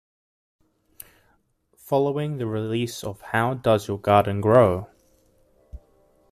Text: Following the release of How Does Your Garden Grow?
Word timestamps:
Following 1.77 2.37
the 2.39 2.47
release 2.47 3.03
of 3.03 3.21
How 3.21 3.53
Does 3.53 3.87
Your 3.87 3.99
Garden 3.99 4.41
Grow? 4.41 4.87